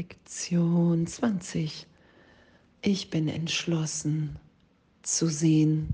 [0.00, 1.86] Lektion 20.
[2.80, 4.38] Ich bin entschlossen
[5.02, 5.92] zu sehen.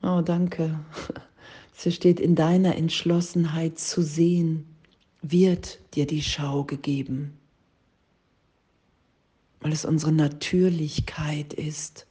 [0.00, 0.78] Oh, danke.
[1.84, 4.64] Es steht, in deiner Entschlossenheit zu sehen,
[5.22, 7.36] wird dir die Schau gegeben,
[9.60, 12.06] weil es unsere Natürlichkeit ist,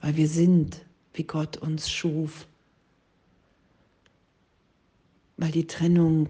[0.00, 0.84] weil wir sind,
[1.14, 2.46] wie Gott uns schuf,
[5.38, 6.28] weil die Trennung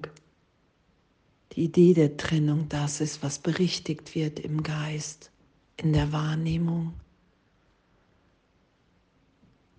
[1.53, 5.31] die Idee der Trennung das ist, was berichtigt wird im Geist,
[5.77, 6.95] in der Wahrnehmung.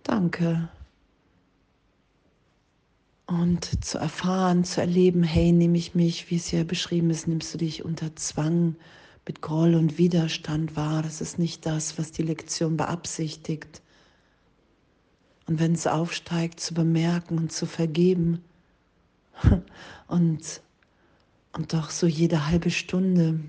[0.02, 0.68] Danke.
[3.26, 7.54] Und zu erfahren, zu erleben, hey, nehme ich mich, wie es hier beschrieben ist, nimmst
[7.54, 8.76] du dich unter Zwang
[9.26, 11.02] mit Groll und Widerstand wahr.
[11.02, 13.82] Das ist nicht das, was die Lektion beabsichtigt.
[15.46, 18.42] Und wenn es aufsteigt, zu bemerken und zu vergeben
[20.06, 20.60] und
[21.54, 23.40] und doch so jede halbe Stunde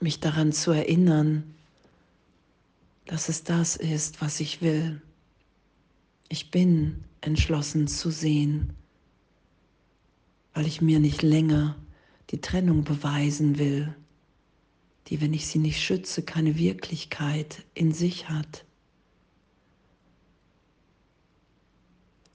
[0.00, 1.54] mich daran zu erinnern,
[3.06, 5.00] dass es das ist, was ich will.
[6.28, 8.74] Ich bin entschlossen zu sehen,
[10.52, 11.76] weil ich mir nicht länger
[12.30, 13.94] die Trennung beweisen will,
[15.06, 18.64] die, wenn ich sie nicht schütze, keine Wirklichkeit in sich hat.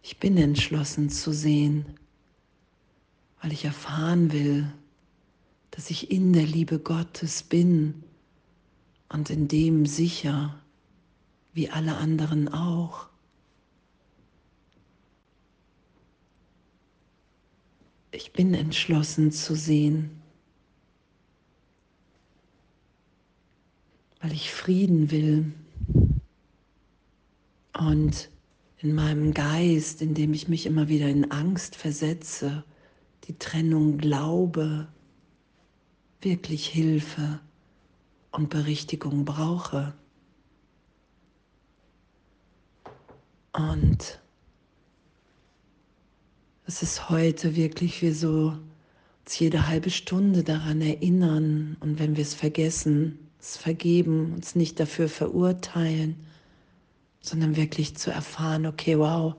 [0.02, 1.86] Ich bin entschlossen zu sehen,
[3.44, 4.72] weil ich erfahren will,
[5.72, 8.06] dass ich in der Liebe Gottes bin
[9.10, 10.58] und in dem sicher,
[11.54, 13.08] wie alle anderen auch.
[18.12, 20.10] Ich bin entschlossen zu sehen,
[24.22, 25.52] weil ich Frieden will
[27.78, 28.30] und
[28.78, 32.64] in meinem Geist, in dem ich mich immer wieder in Angst versetze,
[33.28, 34.88] die Trennung glaube,
[36.22, 37.40] wirklich Hilfe
[38.32, 39.94] und Berichtigung brauche.
[43.54, 44.20] Und
[46.66, 48.58] es ist heute wirklich wie so
[49.26, 54.80] uns jede halbe Stunde daran erinnern und wenn wir es vergessen, es vergeben, uns nicht
[54.80, 56.16] dafür verurteilen,
[57.22, 59.36] sondern wirklich zu erfahren, okay, wow,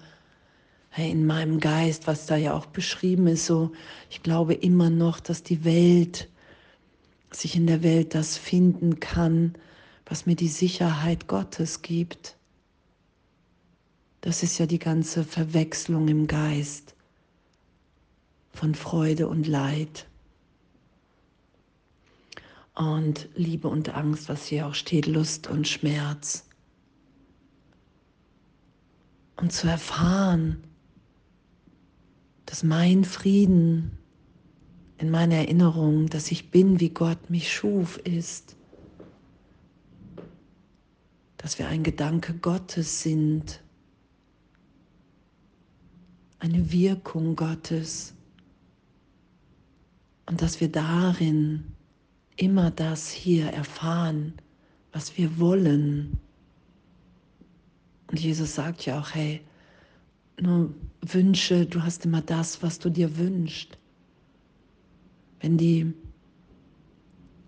[0.96, 3.72] in meinem Geist, was da ja auch beschrieben ist, so,
[4.10, 6.28] ich glaube immer noch, dass die Welt,
[7.32, 9.54] sich in der Welt das finden kann,
[10.06, 12.36] was mir die Sicherheit Gottes gibt.
[14.20, 16.94] Das ist ja die ganze Verwechslung im Geist
[18.52, 20.06] von Freude und Leid
[22.74, 26.46] und Liebe und Angst, was hier auch steht, Lust und Schmerz.
[29.36, 30.62] Und zu erfahren,
[32.54, 33.98] dass mein Frieden
[34.98, 38.54] in meiner Erinnerung, dass ich bin, wie Gott mich schuf, ist,
[41.36, 43.60] dass wir ein Gedanke Gottes sind,
[46.38, 48.14] eine Wirkung Gottes
[50.26, 51.72] und dass wir darin
[52.36, 54.32] immer das hier erfahren,
[54.92, 56.20] was wir wollen.
[58.06, 59.40] Und Jesus sagt ja auch, hey,
[60.40, 63.78] nur Wünsche, du hast immer das, was du dir wünschst.
[65.40, 65.92] Wenn die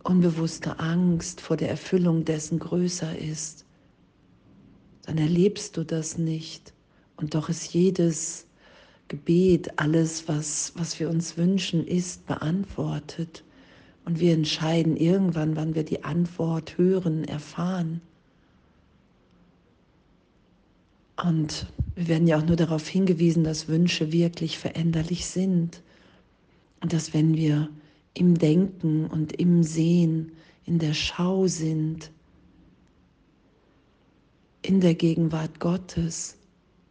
[0.03, 3.65] unbewusste Angst vor der Erfüllung dessen größer ist,
[5.03, 6.75] dann erlebst du das nicht.
[7.17, 8.47] Und doch ist jedes
[9.09, 13.45] Gebet, alles, was, was wir uns wünschen, ist beantwortet.
[14.05, 18.01] Und wir entscheiden irgendwann, wann wir die Antwort hören, erfahren.
[21.23, 25.83] Und wir werden ja auch nur darauf hingewiesen, dass Wünsche wirklich veränderlich sind.
[26.81, 27.71] Und dass wenn wir
[28.15, 30.33] im Denken und im Sehen,
[30.65, 32.11] in der Schau sind,
[34.63, 36.37] in der Gegenwart Gottes,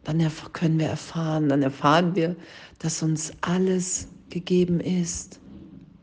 [0.04, 2.36] dann können wir erfahren, dann erfahren wir,
[2.78, 5.40] dass uns alles gegeben ist,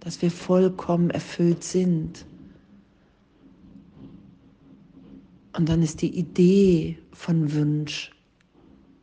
[0.02, 2.26] dass wir vollkommen erfüllt sind.
[5.56, 8.12] Und dann ist die Idee von Wunsch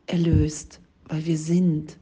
[0.07, 1.97] erlöst, weil wir sind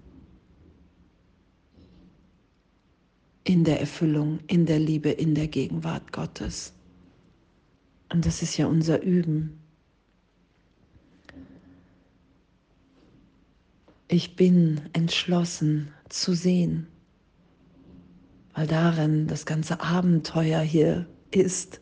[3.44, 6.74] in der Erfüllung, in der Liebe, in der Gegenwart Gottes.
[8.12, 9.60] Und das ist ja unser Üben.
[14.08, 16.88] Ich bin entschlossen zu sehen,
[18.56, 21.80] weil darin das ganze Abenteuer hier ist,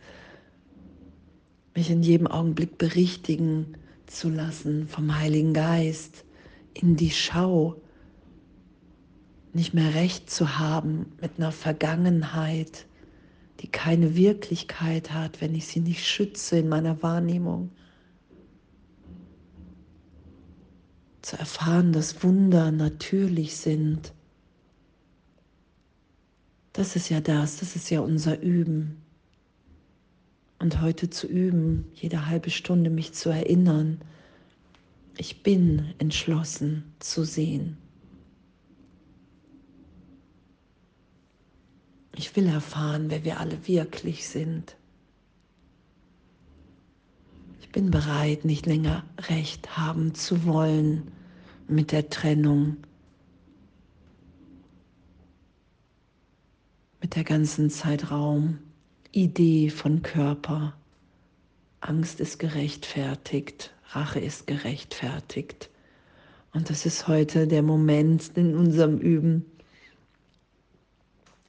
[1.78, 3.78] mich in jedem Augenblick berichtigen
[4.08, 6.26] zu lassen vom Heiligen Geist
[6.74, 7.80] in die Schau,
[9.54, 12.88] nicht mehr recht zu haben mit einer Vergangenheit,
[13.60, 17.70] die keine Wirklichkeit hat, wenn ich sie nicht schütze in meiner Wahrnehmung.
[21.22, 24.14] Zu erfahren, dass Wunder natürlich sind.
[26.74, 29.04] Das ist ja das, das ist ja unser Üben.
[30.60, 34.02] Und heute zu üben, jede halbe Stunde mich zu erinnern,
[35.18, 37.78] ich bin entschlossen zu sehen.
[42.16, 44.76] Ich will erfahren, wer wir alle wirklich sind.
[47.62, 51.12] Ich bin bereit, nicht länger recht haben zu wollen
[51.68, 52.78] mit der Trennung,
[57.02, 58.60] mit der ganzen Zeitraum,
[59.18, 60.76] Idee von Körper.
[61.82, 65.72] Angst ist gerechtfertigt, Rache ist gerechtfertigt.
[66.54, 69.44] Und das ist heute der Moment in unserem Üben,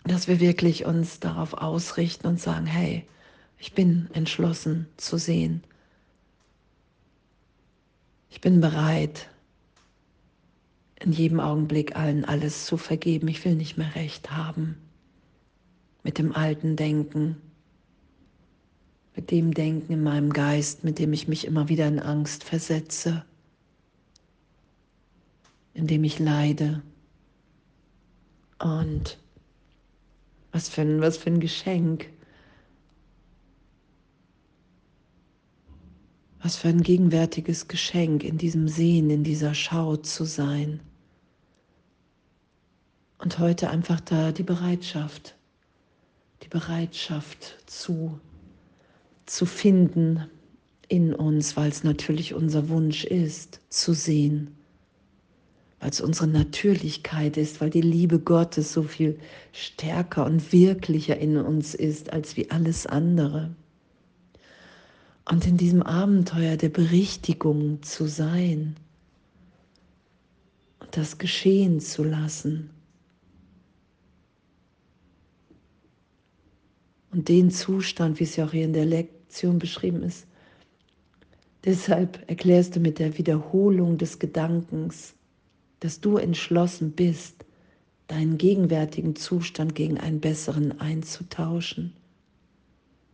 [0.04, 3.04] dass wir wirklich uns darauf ausrichten und sagen, hey,
[3.58, 5.62] ich bin entschlossen zu sehen.
[8.30, 9.28] Ich bin bereit,
[11.00, 13.28] in jedem Augenblick allen alles zu vergeben.
[13.28, 14.78] Ich will nicht mehr recht haben
[16.02, 17.42] mit dem alten Denken,
[19.18, 23.24] mit dem Denken in meinem Geist, mit dem ich mich immer wieder in Angst versetze,
[25.74, 26.84] in dem ich leide.
[28.60, 29.18] Und
[30.52, 32.08] was für ein, was für ein Geschenk.
[36.40, 40.78] Was für ein gegenwärtiges Geschenk, in diesem Sehen, in dieser Schau zu sein.
[43.18, 45.34] Und heute einfach da die Bereitschaft,
[46.44, 48.20] die Bereitschaft zu,
[49.28, 50.26] zu finden
[50.88, 54.58] in uns, weil es natürlich unser Wunsch ist, zu sehen
[55.80, 59.18] weil es unsere Natürlichkeit ist, weil die Liebe Gottes so viel
[59.52, 63.54] stärker und wirklicher in uns ist als wie alles andere.
[65.30, 68.76] Und in diesem Abenteuer der Berichtigung zu sein
[70.80, 72.70] und das geschehen zu lassen.
[77.10, 78.86] Und den Zustand, wie es ja auch hier in der
[79.28, 80.26] Lektion beschrieben ist,
[81.64, 85.14] deshalb erklärst du mit der Wiederholung des Gedankens,
[85.80, 87.44] dass du entschlossen bist,
[88.06, 91.92] deinen gegenwärtigen Zustand gegen einen besseren einzutauschen.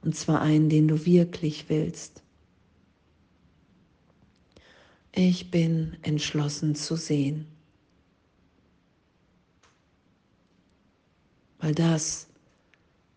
[0.02, 2.22] Und zwar einen, den du wirklich willst.
[5.10, 7.46] Ich bin entschlossen zu sehen.
[11.58, 12.28] Weil das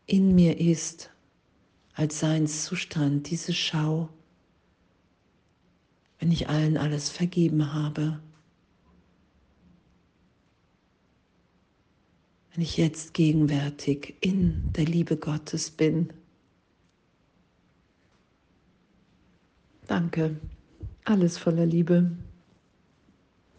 [0.07, 1.11] in mir ist
[1.97, 4.07] als Seinszustand, diese Schau,
[6.19, 8.21] wenn ich allen alles vergeben habe
[12.57, 16.11] wenn ich jetzt gegenwärtig in der Liebe Gottes bin.
[19.85, 20.35] Danke,
[21.03, 22.17] alles voller Liebe.